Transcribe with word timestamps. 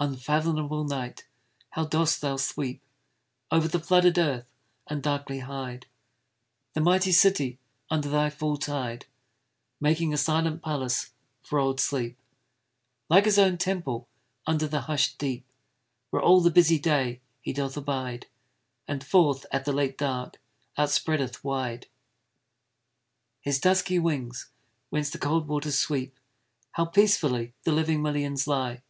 Unfathomable 0.00 0.82
Night! 0.82 1.24
how 1.70 1.84
dost 1.86 2.20
thou 2.20 2.34
sweep 2.36 2.82
Over 3.52 3.68
the 3.68 3.78
flooded 3.78 4.18
earth, 4.18 4.48
and 4.88 5.00
darkly 5.00 5.38
hide 5.38 5.86
The 6.72 6.80
mighty 6.80 7.12
city 7.12 7.60
under 7.88 8.08
thy 8.08 8.28
full 8.28 8.56
tide; 8.56 9.06
Making 9.80 10.12
a 10.12 10.16
silent 10.16 10.64
palace 10.64 11.10
for 11.44 11.60
old 11.60 11.78
Sleep, 11.78 12.18
Like 13.08 13.24
his 13.24 13.38
own 13.38 13.56
temple 13.56 14.08
under 14.48 14.66
the 14.66 14.80
hush'd 14.80 15.16
deep, 15.16 15.46
Where 16.10 16.20
all 16.22 16.40
the 16.40 16.50
busy 16.50 16.80
day 16.80 17.20
he 17.40 17.52
doth 17.52 17.76
abide, 17.76 18.26
And 18.88 19.04
forth 19.06 19.46
at 19.52 19.64
the 19.64 19.72
late 19.72 19.96
dark, 19.96 20.40
outspreadeth 20.76 21.44
wide 21.44 21.86
His 23.42 23.60
dusky 23.60 24.00
wings, 24.00 24.50
whence 24.90 25.08
the 25.08 25.18
cold 25.18 25.46
waters 25.46 25.78
sweep! 25.78 26.18
How 26.72 26.84
peacefully 26.84 27.54
the 27.62 27.70
living 27.70 28.02
millions 28.02 28.48
lie! 28.48 28.82